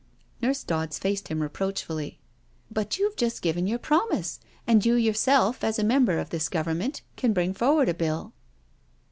[0.41, 2.19] Nurse Dodds faced him reproachfully:"
[2.71, 6.49] But you've just given your promise, and you your self, as a Member of this
[6.49, 8.33] Government, can bring for ward a Bill."